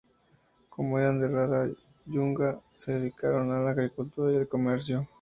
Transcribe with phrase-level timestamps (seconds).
[0.71, 1.71] Como eran de raza
[2.07, 5.07] yunga, se dedicaron a la agricultura y al comercio.